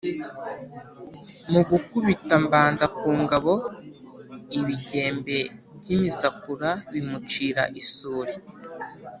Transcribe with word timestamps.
mu 1.51 1.61
gukubita 1.69 2.35
mbanza 2.45 2.85
ku 2.97 3.07
ngabo 3.21 3.53
ibigembe 4.59 5.37
by’imisakura 5.77 6.69
bimucira 6.91 7.63
isuli 7.81 8.33